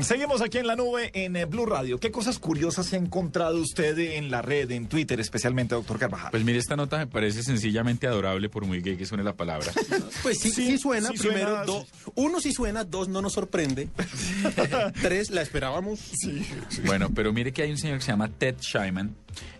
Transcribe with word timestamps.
Seguimos 0.00 0.40
aquí 0.40 0.56
en 0.56 0.66
la 0.66 0.76
nube 0.76 1.10
en 1.12 1.36
eh, 1.36 1.44
Blue 1.44 1.66
Radio. 1.66 1.98
¿Qué 1.98 2.10
cosas 2.10 2.38
curiosas 2.38 2.86
se 2.86 2.96
ha 2.96 2.98
encontrado 2.98 3.60
usted 3.60 3.98
en 3.98 4.30
la 4.30 4.40
red, 4.40 4.70
en 4.70 4.86
Twitter, 4.86 5.20
especialmente, 5.20 5.74
doctor 5.74 5.98
Carvajal? 5.98 6.30
Pues 6.30 6.42
mire, 6.42 6.58
esta 6.58 6.74
nota 6.74 6.96
me 6.96 7.06
parece 7.06 7.42
sencillamente 7.42 8.06
adorable, 8.06 8.48
por 8.48 8.64
muy 8.64 8.80
gay 8.80 8.96
que 8.96 9.04
suene 9.04 9.24
la 9.24 9.34
palabra. 9.34 9.70
Pues 10.22 10.38
sí, 10.38 10.50
sí, 10.50 10.66
Sí, 10.66 10.78
suena. 10.78 11.08
sí 11.08 11.18
Primero, 11.18 11.48
suena, 11.48 11.64
dos. 11.64 11.86
Uno 12.14 12.40
sí 12.40 12.52
suena, 12.52 12.84
dos 12.84 13.08
no 13.08 13.20
nos 13.20 13.32
sorprende. 13.32 13.88
Tres, 15.02 15.30
la 15.30 15.42
esperábamos. 15.42 16.00
Bueno, 16.84 17.10
pero 17.14 17.32
mire 17.32 17.52
que 17.52 17.62
hay 17.62 17.70
un 17.70 17.78
señor 17.78 17.98
que 17.98 18.04
se 18.04 18.10
llama 18.12 18.28
Ted 18.28 18.56
Shyman. 18.60 19.14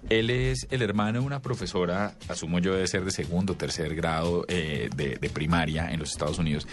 Él 0.09 0.31
es 0.31 0.67
el 0.71 0.83
hermano 0.83 1.21
de 1.21 1.27
una 1.27 1.41
profesora, 1.41 2.15
asumo 2.29 2.59
yo 2.59 2.75
debe 2.75 2.87
ser 2.87 3.05
de 3.05 3.11
segundo 3.11 3.53
o 3.53 3.57
tercer 3.57 3.95
grado 3.95 4.45
eh, 4.49 4.89
de, 4.95 5.17
de 5.17 5.31
primaria 5.31 5.91
en 5.91 6.01
los 6.01 6.11
Estados 6.11 6.39
Unidos. 6.39 6.67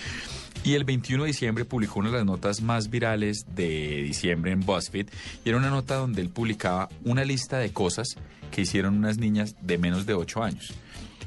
Y 0.63 0.73
el 0.73 0.83
21 0.83 1.23
de 1.23 1.27
diciembre 1.27 1.65
publicó 1.65 1.99
una 1.99 2.09
de 2.09 2.17
las 2.17 2.25
notas 2.25 2.61
más 2.61 2.89
virales 2.89 3.45
de 3.55 4.03
diciembre 4.03 4.52
en 4.52 4.61
BuzzFeed. 4.61 5.07
Y 5.45 5.49
era 5.49 5.57
una 5.57 5.69
nota 5.69 5.95
donde 5.95 6.21
él 6.21 6.29
publicaba 6.29 6.89
una 7.05 7.23
lista 7.23 7.57
de 7.57 7.72
cosas 7.72 8.17
que 8.52 8.61
hicieron 8.61 8.97
unas 8.97 9.17
niñas 9.17 9.55
de 9.61 9.77
menos 9.77 10.05
de 10.05 10.13
8 10.13 10.44
años. 10.44 10.73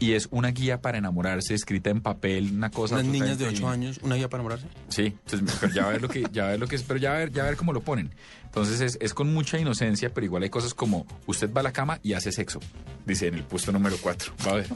Y 0.01 0.15
es 0.15 0.29
una 0.31 0.49
guía 0.49 0.81
para 0.81 0.97
enamorarse, 0.97 1.55
escrita 1.55 1.91
en 1.91 2.01
papel, 2.01 2.53
una 2.55 2.71
cosa. 2.71 2.95
Unas 2.95 3.07
niñas 3.07 3.39
de 3.39 3.45
absolutamente 3.45 3.49
8 3.49 3.55
divina. 3.55 3.73
años, 3.73 4.01
una 4.03 4.15
guía 4.17 4.29
para 4.31 4.41
enamorarse. 4.43 4.67
Sí, 4.89 5.15
entonces, 5.27 5.59
pero 5.61 5.73
ya 5.75 5.83
va 5.83 5.89
a 5.89 5.93
ver 5.93 6.01
lo 6.01 6.09
que, 6.09 6.25
ya 6.33 6.43
va 6.45 6.49
a 6.49 6.51
ver 6.53 6.61
lo 6.61 6.67
que 6.67 6.77
es, 6.77 6.83
pero 6.83 6.99
ya 6.99 7.11
va 7.11 7.17
a 7.17 7.19
ver, 7.19 7.33
ya 7.33 7.43
va 7.43 7.49
a 7.49 7.51
ver 7.51 7.59
cómo 7.59 7.75
lo 7.75 7.83
ponen. 7.83 8.11
Entonces 8.45 8.81
es, 8.81 8.99
es 9.01 9.13
con 9.13 9.33
mucha 9.33 9.59
inocencia, 9.59 10.13
pero 10.13 10.25
igual 10.25 10.43
hay 10.43 10.49
cosas 10.49 10.73
como 10.73 11.07
usted 11.27 11.53
va 11.53 11.61
a 11.61 11.65
la 11.65 11.73
cama 11.73 12.01
y 12.03 12.15
hace 12.15 12.33
sexo, 12.33 12.61
dice 13.07 13.27
en 13.27 13.35
el 13.35 13.45
puesto 13.45 13.73
número 13.73 13.97
4. 14.01 14.33
Va 14.47 14.53
a 14.53 14.55
ver. 14.57 14.67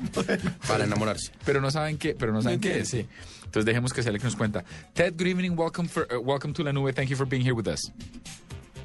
Para 0.68 0.84
enamorarse. 0.84 1.32
Pero 1.46 1.62
no 1.62 1.70
saben 1.70 1.96
qué, 1.96 2.14
pero 2.14 2.32
no 2.32 2.42
saben 2.42 2.60
qué 2.60 2.80
es, 2.80 2.90
sí. 2.90 3.06
Entonces 3.44 3.64
dejemos 3.64 3.94
que 3.94 4.02
sea 4.02 4.12
el 4.12 4.18
que 4.18 4.24
nos 4.24 4.36
cuenta. 4.36 4.62
Ted, 4.92 5.14
good 5.16 5.26
evening, 5.26 5.56
welcome 5.56 5.88
for 5.88 6.06
uh, 6.14 6.20
welcome 6.20 6.52
to 6.52 6.62
La 6.62 6.72
Nube. 6.72 6.92
Thank 6.92 7.08
you 7.08 7.16
for 7.16 7.26
being 7.26 7.42
here 7.42 7.54
with 7.54 7.66
us. 7.66 7.80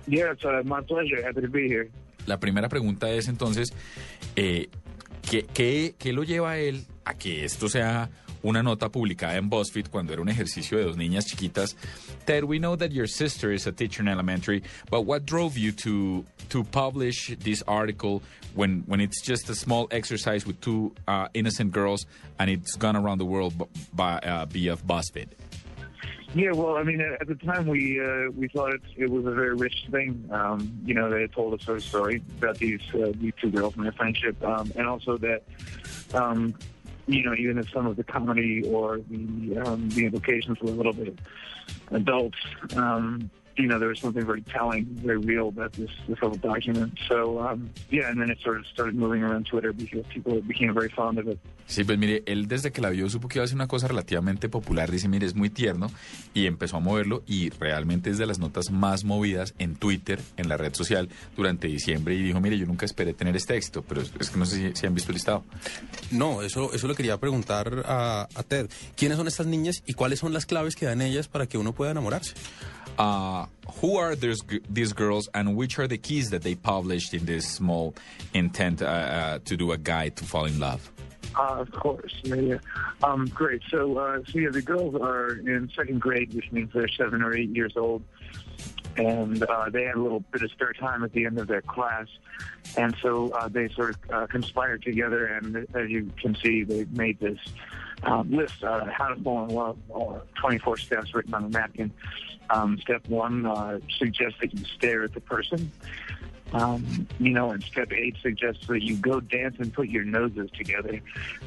Yes, 0.07 0.37
uh, 0.45 0.63
my 0.63 0.81
pleasure. 0.81 1.21
Happy 1.21 1.41
to 1.41 1.49
be 1.49 1.67
here. 1.67 1.91
La 2.25 2.39
primera 2.39 2.69
pregunta 2.69 3.09
es 3.09 3.27
entonces, 3.27 3.73
eh, 4.35 4.69
¿qué, 5.29 5.45
qué, 5.53 5.95
qué 5.97 6.11
lo 6.11 6.23
lleva 6.23 6.51
a 6.51 6.57
él 6.57 6.85
a 7.05 7.13
que 7.13 7.45
esto 7.45 7.69
sea 7.69 8.09
una 8.41 8.63
nota 8.63 8.89
publicada 8.89 9.35
en 9.35 9.49
BuzzFeed 9.49 9.89
cuando 9.89 10.13
era 10.13 10.21
un 10.21 10.29
ejercicio 10.29 10.77
de 10.77 10.85
dos 10.85 10.97
niñas 10.97 11.25
chiquitas? 11.25 11.75
Ted, 12.25 12.43
we 12.43 12.57
know 12.57 12.75
that 12.75 12.91
your 12.91 13.07
sister 13.07 13.51
is 13.51 13.67
a 13.67 13.71
teacher 13.71 14.01
in 14.01 14.07
elementary, 14.07 14.63
but 14.89 15.01
what 15.05 15.25
drove 15.25 15.57
you 15.57 15.71
to 15.71 16.25
to 16.49 16.63
publish 16.63 17.35
this 17.43 17.63
article 17.67 18.21
when 18.55 18.83
when 18.87 18.99
it's 18.99 19.21
just 19.21 19.49
a 19.49 19.55
small 19.55 19.87
exercise 19.91 20.47
with 20.47 20.59
two 20.61 20.93
uh, 21.07 21.27
innocent 21.33 21.71
girls 21.71 22.07
and 22.39 22.49
it's 22.49 22.75
gone 22.75 22.95
around 22.95 23.19
the 23.19 23.25
world 23.25 23.53
by 23.93 24.17
uh, 24.19 24.45
via 24.45 24.77
BuzzFeed? 24.77 25.27
Yeah, 26.35 26.51
well, 26.51 26.77
I 26.77 26.83
mean, 26.83 27.01
at 27.01 27.27
the 27.27 27.35
time 27.35 27.65
we 27.65 27.99
uh, 27.99 28.29
we 28.35 28.47
thought 28.49 28.73
it, 28.73 28.81
it 28.95 29.09
was 29.09 29.25
a 29.25 29.31
very 29.31 29.55
rich 29.55 29.87
thing. 29.89 30.29
Um, 30.31 30.79
you 30.85 30.93
know, 30.93 31.09
they 31.09 31.21
had 31.21 31.33
told 31.33 31.59
us 31.59 31.65
their 31.65 31.79
story 31.79 32.21
about 32.37 32.57
these 32.59 32.81
uh, 32.93 33.11
these 33.15 33.33
two 33.41 33.49
girls 33.49 33.75
and 33.75 33.83
their 33.83 33.91
friendship, 33.93 34.41
um, 34.43 34.71
and 34.75 34.87
also 34.87 35.17
that, 35.17 35.41
um, 36.13 36.53
you 37.07 37.23
know, 37.23 37.33
even 37.33 37.57
if 37.57 37.71
some 37.71 37.87
of 37.87 37.95
the 37.95 38.03
comedy 38.03 38.61
or 38.63 38.99
the 39.09 39.57
um, 39.65 39.89
the 39.89 40.05
implications 40.05 40.59
were 40.59 40.69
a 40.69 40.73
little 40.73 40.93
bit 40.93 41.17
adult, 41.89 42.35
um, 42.75 43.31
you 43.59 43.67
know, 43.67 43.77
there 43.77 43.89
was 43.89 43.99
something 43.99 44.25
very 44.25 44.41
telling, 44.41 44.85
very 45.03 45.17
real 45.17 45.49
about 45.49 45.73
this 45.73 45.91
this 46.07 46.17
whole 46.19 46.35
document. 46.35 46.97
So 47.07 47.39
um, 47.39 47.69
yeah, 47.91 48.09
and 48.09 48.19
then 48.19 48.29
it 48.31 48.39
sort 48.41 48.57
of 48.57 48.65
started 48.67 48.95
moving 48.95 49.21
around 49.23 49.45
Twitter 49.45 49.73
because 49.73 50.05
people 50.13 50.41
became 50.41 50.73
very 50.73 50.89
fond 50.89 51.19
of 51.19 51.27
it. 51.27 51.39
Sí, 51.67 51.83
pues 51.83 51.99
mire, 51.99 52.23
él 52.25 52.47
desde 52.47 52.71
que 52.71 52.81
la 52.81 52.89
vio 52.89 53.09
supo 53.09 53.27
que 53.27 53.37
iba 53.37 53.45
a 53.45 53.47
ser 53.47 53.55
una 53.55 53.67
cosa 53.67 53.87
relativamente 53.87 54.49
popular. 54.49 54.89
Dice, 54.89 55.07
mire, 55.07 55.25
es 55.25 55.35
muy 55.35 55.49
tierno 55.49 55.91
y 56.33 56.45
empezó 56.47 56.77
a 56.77 56.79
moverlo 56.79 57.23
y 57.27 57.49
realmente 57.49 58.09
es 58.09 58.17
de 58.17 58.25
las 58.25 58.39
notas 58.39 58.71
más 58.71 59.03
movidas 59.03 59.53
en 59.59 59.75
Twitter, 59.75 60.19
en 60.37 60.49
la 60.49 60.57
red 60.57 60.73
social, 60.73 61.09
durante 61.35 61.67
diciembre. 61.67 62.15
Y 62.15 62.23
dijo, 62.23 62.39
mire, 62.39 62.57
yo 62.57 62.65
nunca 62.65 62.85
esperé 62.85 63.13
tener 63.13 63.35
este 63.35 63.55
éxito, 63.55 63.83
pero 63.87 64.01
es, 64.01 64.11
es 64.19 64.29
que 64.29 64.39
no 64.39 64.45
sé 64.45 64.55
si, 64.55 64.75
si 64.75 64.87
han 64.87 64.95
visto 64.95 65.11
el 65.11 65.15
listado. 65.15 65.43
No, 66.11 66.41
eso, 66.41 66.73
eso 66.73 66.87
le 66.87 66.95
quería 66.95 67.17
preguntar 67.17 67.83
a, 67.85 68.27
a 68.33 68.43
Ted. 68.43 68.69
¿Quiénes 68.95 69.17
son 69.17 69.27
estas 69.27 69.45
niñas 69.45 69.83
y 69.85 69.93
cuáles 69.93 70.19
son 70.19 70.33
las 70.33 70.45
claves 70.45 70.75
que 70.75 70.85
dan 70.85 71.01
ellas 71.01 71.27
para 71.27 71.45
que 71.45 71.57
uno 71.57 71.73
pueda 71.73 71.91
enamorarse? 71.91 72.33
Uh, 72.97 73.45
who 73.75 73.97
are 73.97 74.15
these, 74.15 74.41
these 74.69 74.93
girls 74.93 75.29
and 75.33 75.55
which 75.55 75.77
are 75.79 75.87
the 75.87 75.97
keys 75.97 76.29
that 76.31 76.41
they 76.41 76.55
published 76.55 77.13
in 77.13 77.25
this 77.25 77.47
small 77.47 77.95
intent 78.33 78.81
uh, 78.81 78.85
uh, 78.85 79.39
to 79.45 79.57
do 79.57 79.71
a 79.71 79.77
guide 79.77 80.15
to 80.17 80.25
fall 80.25 80.45
in 80.45 80.59
love? 80.59 80.91
Uh, 81.35 81.57
of 81.59 81.71
course, 81.71 82.13
yeah, 82.23 82.35
yeah. 82.35 82.57
Um, 83.03 83.25
great. 83.27 83.61
So, 83.69 83.97
uh, 83.97 84.19
so 84.27 84.39
yeah, 84.39 84.49
the 84.49 84.61
girls 84.61 84.95
are 84.95 85.33
in 85.33 85.69
second 85.75 86.01
grade, 86.01 86.33
which 86.33 86.51
means 86.51 86.71
they're 86.73 86.87
seven 86.87 87.21
or 87.21 87.35
eight 87.35 87.55
years 87.55 87.73
old, 87.77 88.03
and 88.97 89.41
uh, 89.43 89.69
they 89.69 89.83
had 89.83 89.95
a 89.95 90.01
little 90.01 90.21
bit 90.31 90.41
of 90.41 90.51
spare 90.51 90.73
time 90.73 91.03
at 91.03 91.13
the 91.13 91.25
end 91.25 91.37
of 91.37 91.47
their 91.47 91.61
class, 91.61 92.07
and 92.77 92.95
so 93.01 93.29
uh, 93.29 93.47
they 93.47 93.69
sort 93.69 93.91
of 93.91 93.97
uh, 94.11 94.27
conspired 94.27 94.81
together, 94.81 95.27
and 95.27 95.67
as 95.75 95.89
you 95.89 96.11
can 96.19 96.35
see, 96.35 96.63
they 96.63 96.85
made 96.91 97.19
this 97.19 97.39
um, 98.03 98.31
list: 98.31 98.63
uh, 98.63 98.85
how 98.85 99.09
to 99.09 99.21
fall 99.21 99.45
in 99.45 99.49
love, 99.53 99.77
uh, 99.93 100.19
24 100.39 100.77
steps 100.77 101.13
written 101.13 101.33
on 101.33 101.45
a 101.45 101.49
napkin. 101.49 101.91
Um, 102.49 102.79
step 102.79 103.07
one 103.07 103.45
uh, 103.45 103.79
suggests 103.97 104.39
that 104.41 104.53
you 104.53 104.65
stare 104.65 105.03
at 105.03 105.13
the 105.13 105.21
person. 105.21 105.71
Um, 106.51 107.07
you 107.19 107.29
know, 107.29 107.51
and 107.51 107.63
step 107.63 107.91
eight 107.93 108.15
suggests 108.21 108.65
that 108.67 108.81
you 108.81 108.95
go 108.95 109.19
dance 109.19 109.57
and 109.59 109.71
put 109.71 109.89
your 109.89 110.03
noses 110.03 110.49
together. 110.57 110.99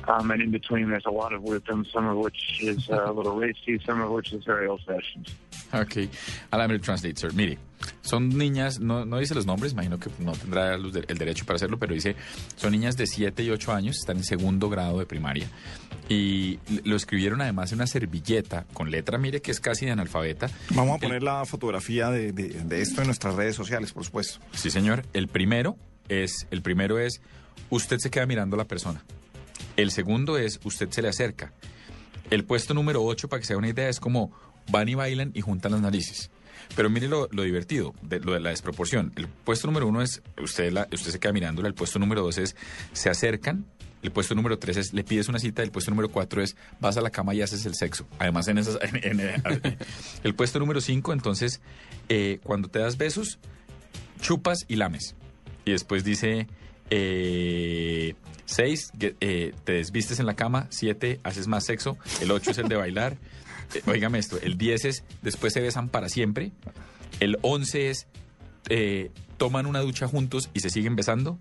Um, 0.07 0.31
and 0.31 0.41
in 0.41 0.53
between, 0.53 0.91
there's 0.91 1.07
a 1.07 1.11
lot 1.11 1.33
of 1.33 1.43
wisdom, 1.43 1.85
some 1.93 2.07
of 2.07 2.17
which 2.19 2.59
is 2.61 2.89
uh, 2.89 3.11
a 3.11 3.13
little 3.13 3.35
racy, 3.35 3.81
some 3.85 4.01
of 4.01 4.11
which 4.11 4.33
is 4.33 4.45
very 4.45 4.69
old-fashioned. 4.69 5.29
Ok, 5.73 6.09
translate, 6.81 7.17
sir. 7.21 7.33
Mire, 7.35 7.59
son 8.03 8.29
niñas, 8.29 8.79
no, 8.81 9.05
no 9.05 9.19
dice 9.19 9.35
los 9.35 9.47
nombres, 9.47 9.73
imagino 9.73 9.99
que 9.99 10.11
no 10.19 10.33
tendrá 10.33 10.75
el 10.75 10.93
derecho 11.19 11.45
para 11.47 11.57
hacerlo, 11.57 11.79
pero 11.79 11.95
dice, 11.95 12.15
son 12.57 12.73
niñas 12.73 12.97
de 12.97 13.07
7 13.07 13.43
y 13.43 13.51
8 13.51 13.73
años, 13.73 13.97
están 13.99 14.19
en 14.19 14.25
segundo 14.25 14.69
grado 14.69 14.99
de 14.99 15.07
primaria, 15.07 15.47
y 16.09 16.59
lo 16.85 16.95
escribieron 16.97 17.41
además 17.41 17.73
en 17.73 17.79
una 17.79 17.87
servilleta, 17.87 18.67
con 18.73 18.91
letra, 18.91 19.19
mire, 19.19 19.41
que 19.41 19.51
es 19.51 19.61
casi 19.61 19.87
de 19.87 19.93
analfabeta. 19.93 20.49
Vamos 20.71 20.93
a 20.93 20.95
El- 20.97 21.01
poner 21.01 21.23
la 21.23 21.45
fotografía 21.45 22.11
de, 22.11 22.33
de- 22.33 22.49
de 22.51 22.83
esto 22.83 23.01
en 23.01 23.07
nuestras 23.09 23.35
redes 23.35 23.57
sociales, 23.57 23.93
por 23.93 24.05
supuesto. 24.05 24.41
Sí, 24.53 24.71
señor. 24.71 25.05
El 25.13 25.29
primero 25.29 25.77
es, 26.09 26.47
el 26.51 26.63
primero 26.63 26.99
es, 26.99 27.21
usted 27.71 27.97
se 27.99 28.11
queda 28.11 28.27
mirando 28.27 28.55
a 28.57 28.59
la 28.59 28.67
persona. 28.67 29.03
El 29.77 29.91
segundo 29.91 30.37
es, 30.39 30.61
usted 30.65 30.91
se 30.91 31.01
le 31.03 31.09
acerca. 31.09 31.53
El 32.31 32.45
puesto 32.45 32.75
número 32.75 33.03
8, 33.03 33.29
para 33.29 33.41
que 33.41 33.47
se 33.47 33.53
haga 33.55 33.59
una 33.59 33.69
idea, 33.69 33.89
es 33.89 34.01
como 34.01 34.33
van 34.71 34.89
y 34.89 34.95
bailan 34.95 35.31
y 35.35 35.41
juntan 35.41 35.73
las 35.73 35.81
narices. 35.81 36.31
Pero 36.77 36.89
mire 36.89 37.09
lo, 37.09 37.27
divertido, 37.29 37.95
de, 38.03 38.21
lo 38.21 38.33
de 38.33 38.41
la 38.41 38.51
desproporción. 38.51 39.13
El 39.17 39.27
puesto 39.29 39.67
número 39.67 39.87
uno 39.87 40.01
es, 40.01 40.23
usted, 40.43 40.73
usted 40.93 41.11
se 41.11 41.21
queda 41.21 41.33
mirándola. 41.33 41.69
El 41.69 41.75
puesto 41.75 41.99
número 41.99 42.23
dos 42.23 42.39
es, 42.39 42.57
se 42.93 43.11
acercan. 43.11 43.67
El 44.03 44.11
puesto 44.11 44.35
número 44.35 44.59
tres 44.59 44.77
es, 44.79 44.93
le 44.95 45.05
pides 45.05 45.29
una 45.29 45.39
cita. 45.39 45.63
El 45.63 45.71
puesto 45.71 45.91
número 45.91 46.09
cuatro 46.09 46.43
es, 46.43 46.57
vas 46.81 46.97
a 46.97 47.03
la 47.03 47.11
cama 47.11 47.35
y 47.35 47.43
haces 47.43 47.67
el 47.67 47.75
sexo. 47.75 48.07
Además, 48.19 48.49
en 48.49 48.59
esas... 48.59 48.79
en- 49.03 49.21
el 50.25 50.35
puesto 50.35 50.59
número 50.59 50.81
cinco, 50.81 51.13
entonces, 51.13 51.61
eh, 52.09 52.41
cuando 52.43 52.69
te 52.69 52.79
das 52.79 52.97
besos, 52.97 53.39
chupas 54.21 54.61
y 54.67 54.77
lames. 54.77 55.15
Y 55.65 55.73
después 55.73 56.05
dice, 56.05 56.47
eh, 56.91 58.15
seis, 58.45 58.93
eh, 59.01 59.53
te 59.65 59.73
desvistes 59.73 60.21
en 60.21 60.27
la 60.27 60.35
cama. 60.35 60.67
Siete, 60.71 61.21
haces 61.23 61.47
más 61.49 61.65
sexo. 61.65 61.99
El 62.21 62.31
ocho 62.31 62.51
es 62.51 62.59
el 62.59 62.69
de 62.69 62.77
bailar. 62.77 63.17
Óigame 63.87 64.19
esto. 64.19 64.39
El 64.43 64.59
diez 64.59 64.85
es, 64.85 65.05
después 65.23 65.53
se 65.53 65.61
besan 65.61 65.89
para 65.89 66.09
siempre. 66.09 66.53
El 67.21 67.39
once 67.43 67.91
es, 67.91 68.07
eh, 68.69 69.11
toman 69.37 69.67
una 69.67 69.81
ducha 69.81 70.07
juntos 70.09 70.51
y 70.55 70.61
se 70.61 70.71
siguen 70.71 70.97
besando. 70.97 71.39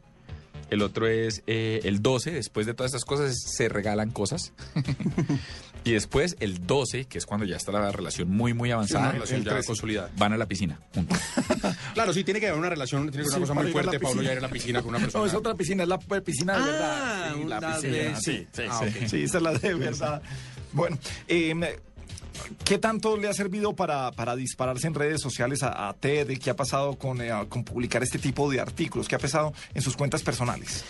El 0.70 0.82
otro 0.84 1.08
es 1.08 1.44
eh, 1.48 1.82
el 1.84 2.02
12, 2.02 2.32
después 2.32 2.66
de 2.66 2.74
todas 2.74 2.92
estas 2.94 3.04
cosas 3.04 3.36
se 3.46 3.68
regalan 3.68 4.10
cosas. 4.12 4.54
y 5.84 5.92
después 5.92 6.38
el 6.40 6.66
12, 6.66 7.06
que 7.06 7.18
es 7.18 7.26
cuando 7.26 7.46
ya 7.46 7.58
está 7.58 7.74
la 7.74 7.92
relación 7.92 8.30
muy, 8.30 8.54
muy 8.54 8.72
avanzada. 8.72 9.04
Una 9.06 9.12
relación 9.14 9.40
el 9.40 9.46
ya 9.46 9.52
13. 9.52 9.68
consolidada. 9.68 10.12
Van 10.18 10.32
a 10.32 10.38
la 10.38 10.46
piscina 10.48 10.80
juntos. 10.94 11.20
Claro, 11.94 12.14
sí, 12.14 12.24
tiene 12.24 12.40
que 12.40 12.48
haber 12.48 12.58
una 12.60 12.70
relación, 12.70 13.10
tiene 13.12 13.24
que 13.26 13.30
Sí, 13.30 13.36
una 13.36 13.42
cosa 13.42 13.54
para 13.54 13.64
muy 13.64 13.72
fuerte, 13.74 14.00
Pablo, 14.00 14.22
ya 14.22 14.32
ir 14.32 14.38
a 14.38 14.42
la 14.42 14.48
piscina 14.50 14.82
con 14.82 14.90
una 14.92 15.00
persona. 15.00 15.24
No, 15.26 15.30
es 15.30 15.36
otra 15.36 15.56
piscina, 15.56 15.84
es 15.84 15.90
la 15.90 16.00
piscina 16.00 16.54
de 16.54 16.60
Ah, 16.64 16.66
verdad. 16.66 17.34
Sí, 17.36 17.44
la 17.48 17.60
piscina, 17.60 17.94
de- 17.98 18.16
sí, 18.16 18.48
sí, 18.54 18.62
Ah, 18.70 18.80
sí. 18.82 18.86
ok. 19.04 19.08
Sí, 19.10 19.24
esa 19.24 19.38
es 19.38 19.44
la 19.44 19.54
de 19.54 19.74
verdad. 19.74 20.22
Bueno, 20.72 20.98
eh, 21.28 21.80
¿Qué 22.64 22.78
tanto 22.78 23.18
le 23.18 23.28
ha 23.28 23.34
servido 23.34 23.76
para, 23.76 24.12
para 24.12 24.36
dispararse 24.36 24.88
en 24.88 24.94
redes 24.94 25.22
sociales 25.22 25.64
a, 25.64 25.94
TED? 26.00 26.38
¿Qué 26.40 26.50
ha 26.50 26.56
pasado 26.56 26.96
con, 26.98 27.22
eh, 27.22 27.32
con 27.50 27.64
publicar 27.64 28.04
este 28.04 28.20
tipo 28.20 28.50
de 28.50 28.60
artículos? 28.60 29.08
¿Qué 29.08 29.16
ha 29.16 29.20
pasado 29.20 29.54
en 29.74 29.82
sus 29.82 29.96
cuentas 29.96 30.22
personales? 30.22 30.84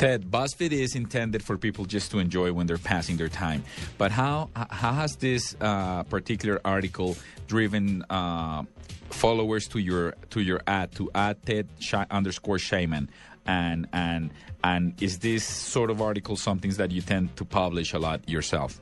Ted, 0.00 0.30
BuzzFeed 0.30 0.72
is 0.72 0.94
intended 0.94 1.42
for 1.42 1.58
people 1.58 1.84
just 1.84 2.10
to 2.10 2.20
enjoy 2.20 2.52
when 2.54 2.66
they're 2.66 2.78
passing 2.78 3.18
their 3.18 3.28
time. 3.28 3.62
But 3.98 4.10
how 4.10 4.48
how 4.54 4.94
has 4.94 5.16
this 5.16 5.54
uh, 5.60 6.04
particular 6.04 6.58
article 6.64 7.18
driven 7.48 8.02
uh, 8.08 8.62
followers 9.10 9.68
to 9.68 9.78
your 9.78 10.14
to 10.30 10.40
your 10.40 10.62
ad 10.66 10.92
to 10.92 11.10
add 11.14 11.44
Ted 11.44 11.68
underscore 12.10 12.58
Shaman? 12.58 13.10
And 13.44 13.88
and 13.92 14.30
and 14.64 14.94
is 15.02 15.18
this 15.18 15.44
sort 15.44 15.90
of 15.90 16.00
article 16.00 16.36
something 16.36 16.70
that 16.78 16.90
you 16.92 17.02
tend 17.02 17.36
to 17.36 17.44
publish 17.44 17.92
a 17.92 17.98
lot 17.98 18.26
yourself? 18.26 18.80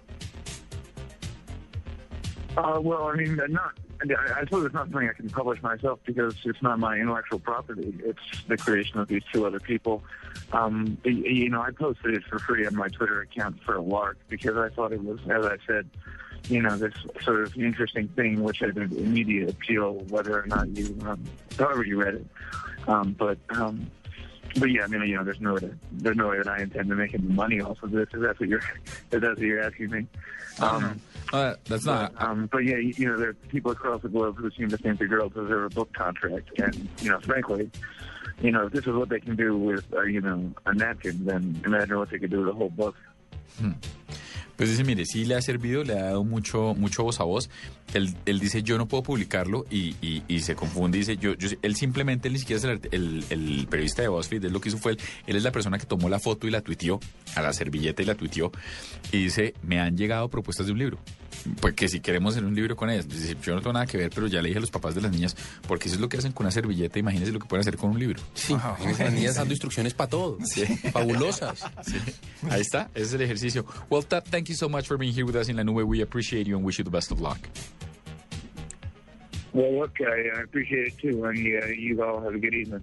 Uh, 2.58 2.80
well, 2.80 3.04
I 3.04 3.14
mean, 3.14 3.40
not. 3.48 3.78
I 4.00 4.40
suppose 4.44 4.64
it's 4.64 4.74
not 4.74 4.90
something 4.90 5.08
I 5.08 5.12
can 5.12 5.30
publish 5.30 5.62
myself 5.62 6.00
because 6.04 6.34
it's 6.44 6.60
not 6.60 6.78
my 6.78 6.96
intellectual 6.96 7.38
property. 7.38 7.94
It's 8.04 8.44
the 8.48 8.56
creation 8.56 8.98
of 8.98 9.06
these 9.06 9.22
two 9.32 9.46
other 9.46 9.60
people. 9.60 10.02
Um, 10.52 10.98
you 11.04 11.48
know, 11.50 11.62
I 11.62 11.70
posted 11.70 12.14
it 12.14 12.24
for 12.24 12.38
free 12.40 12.66
on 12.66 12.74
my 12.74 12.88
Twitter 12.88 13.20
account 13.20 13.62
for 13.62 13.76
a 13.76 13.80
lark 13.80 14.18
because 14.28 14.56
I 14.56 14.70
thought 14.70 14.92
it 14.92 15.02
was, 15.02 15.20
as 15.28 15.44
I 15.44 15.56
said, 15.66 15.88
you 16.48 16.62
know, 16.62 16.76
this 16.76 16.94
sort 17.22 17.42
of 17.42 17.56
interesting 17.56 18.08
thing 18.08 18.42
which 18.42 18.58
had 18.58 18.76
an 18.76 18.92
immediate 18.96 19.50
appeal, 19.50 19.94
whether 20.08 20.40
or 20.42 20.46
not 20.46 20.68
you, 20.76 20.96
um, 21.06 21.22
however 21.58 21.84
you 21.84 22.00
read 22.00 22.14
it. 22.16 22.26
Um, 22.88 23.12
but 23.12 23.38
um, 23.50 23.88
but 24.58 24.70
yeah, 24.70 24.82
I 24.82 24.86
mean, 24.88 25.02
you 25.02 25.16
know, 25.16 25.24
there's 25.24 25.40
no 25.40 25.54
way 25.54 25.60
to, 25.60 25.78
there's 25.92 26.16
no 26.16 26.28
way 26.28 26.38
that 26.38 26.48
I 26.48 26.62
intend 26.62 26.88
to 26.88 26.96
make 26.96 27.14
any 27.14 27.22
money 27.22 27.60
off 27.60 27.82
of 27.82 27.92
this. 27.92 28.08
If 28.12 28.20
that's 28.20 28.40
what 28.40 28.48
you're, 28.48 28.62
if 29.10 29.10
that's 29.10 29.22
what 29.22 29.38
you're 29.38 29.62
asking 29.62 29.90
me. 29.90 30.06
Um, 30.60 31.00
Uh, 31.32 31.54
that's 31.66 31.84
not. 31.84 32.14
but, 32.14 32.22
um, 32.22 32.48
but 32.50 32.64
yeah, 32.64 32.76
you, 32.76 32.94
you 32.96 33.06
know, 33.08 33.16
there 33.18 33.30
are 33.30 33.34
people 33.48 33.70
across 33.72 34.00
the 34.02 34.08
globe 34.08 34.36
who 34.38 34.50
seem 34.50 34.68
to 34.68 34.78
think 34.78 34.98
the 34.98 35.06
girls 35.06 35.32
deserve 35.34 35.64
a 35.70 35.74
book 35.74 35.92
contract, 35.92 36.48
and 36.58 36.74
you 37.02 37.10
know, 37.10 37.20
frankly, 37.20 37.70
you 38.40 38.50
know, 38.50 38.66
if 38.66 38.72
this 38.72 38.86
is 38.86 38.94
what 38.94 39.08
they 39.08 39.20
can 39.20 39.36
do 39.36 39.56
with, 39.56 39.84
uh, 39.92 40.02
you 40.02 40.20
know, 40.20 40.50
a 40.66 40.72
napkin, 40.74 41.24
then 41.26 41.60
imagine 41.66 41.98
what 41.98 42.08
they 42.10 42.18
could 42.18 42.30
do 42.30 42.40
with 42.40 42.48
a 42.48 42.52
whole 42.54 42.70
book. 42.70 42.94
Pues 44.56 44.70
dice, 44.70 44.82
mire, 44.82 45.04
sí 45.06 45.24
le 45.24 45.36
ha 45.36 45.40
servido, 45.40 45.84
le 45.84 45.92
ha 45.92 46.02
dado 46.06 46.24
mucho, 46.24 46.74
mucho 46.74 47.04
voz 47.04 47.20
a 47.20 47.24
voz. 47.24 47.48
Él, 47.94 48.12
él 48.26 48.40
dice, 48.40 48.64
yo 48.64 48.76
no 48.76 48.86
puedo 48.88 49.04
publicarlo 49.04 49.64
y, 49.70 49.94
y- 50.02 50.24
y 50.26 50.40
se 50.40 50.56
confunde. 50.56 50.98
Dice, 50.98 51.16
yo, 51.16 51.34
yo, 51.34 51.48
él 51.62 51.76
simplemente, 51.76 52.26
él 52.26 52.34
ni 52.34 52.40
siquiera 52.40 52.58
es 52.58 52.64
el, 52.64 52.80
el- 52.90 53.24
el 53.30 53.66
periodista 53.68 54.02
de 54.02 54.08
BuzzFeed, 54.08 54.46
él 54.46 54.52
lo 54.52 54.60
que 54.60 54.70
hizo 54.70 54.78
fue, 54.78 54.92
él, 54.92 54.98
él 55.28 55.36
es 55.36 55.44
la 55.44 55.52
persona 55.52 55.78
que 55.78 55.86
tomó 55.86 56.08
la 56.08 56.18
foto 56.18 56.48
y 56.48 56.50
la 56.50 56.60
tuiteó, 56.60 56.98
a 57.36 57.42
la 57.42 57.52
servilleta 57.52 58.02
y 58.02 58.06
la 58.06 58.16
tuiteó. 58.16 58.50
Y 59.12 59.22
dice, 59.24 59.54
me 59.62 59.78
han 59.78 59.96
llegado 59.96 60.28
propuestas 60.28 60.66
de 60.66 60.72
un 60.72 60.78
libro. 60.80 60.98
Pues 61.60 61.74
que 61.74 61.88
si 61.88 62.00
queremos 62.00 62.34
hacer 62.34 62.44
un 62.44 62.54
libro 62.54 62.76
con 62.76 62.90
ellas. 62.90 63.08
Dice, 63.08 63.36
yo 63.42 63.54
no 63.54 63.60
tengo 63.60 63.72
nada 63.72 63.86
que 63.86 63.96
ver, 63.96 64.10
pero 64.14 64.26
ya 64.26 64.42
le 64.42 64.48
dije 64.48 64.58
a 64.58 64.60
los 64.60 64.70
papás 64.70 64.94
de 64.94 65.00
las 65.00 65.10
niñas, 65.10 65.36
porque 65.66 65.88
eso 65.88 65.96
es 65.96 66.00
lo 66.00 66.08
que 66.08 66.18
hacen 66.18 66.32
con 66.32 66.46
una 66.46 66.50
servilleta, 66.50 66.98
imagínense 66.98 67.32
lo 67.32 67.38
que 67.38 67.46
pueden 67.46 67.60
hacer 67.60 67.76
con 67.76 67.90
un 67.90 67.98
libro. 67.98 68.20
Sí, 68.34 68.52
imagínense 68.52 69.04
las 69.04 69.12
niñas 69.12 69.34
dando 69.36 69.52
instrucciones 69.52 69.94
para 69.94 70.10
todo. 70.10 70.38
Fabulosas. 70.92 71.64
Ahí 72.50 72.60
está, 72.60 72.90
ese 72.94 73.04
es 73.04 73.12
el 73.14 73.22
ejercicio. 73.22 73.64
Well, 73.90 74.02
Ted, 74.02 74.24
thank 74.30 74.48
you 74.48 74.54
so 74.54 74.68
much 74.68 74.86
for 74.86 74.96
being 74.96 75.12
here 75.12 75.24
with 75.24 75.36
us 75.36 75.48
in 75.48 75.56
La 75.56 75.64
Nube. 75.64 75.82
We 75.84 76.02
appreciate 76.02 76.46
you 76.46 76.56
and 76.56 76.64
wish 76.64 76.78
you 76.78 76.84
the 76.84 76.90
best 76.90 77.10
of 77.10 77.20
luck. 77.20 77.38
Well, 79.52 79.80
look, 79.80 79.96
I, 80.00 80.38
I 80.38 80.42
appreciate 80.42 80.88
it 80.88 80.98
too, 80.98 81.24
and 81.24 81.38
uh, 81.38 81.66
you 81.66 82.02
all 82.02 82.20
have 82.20 82.34
a 82.34 82.38
good 82.38 82.54
evening. 82.54 82.82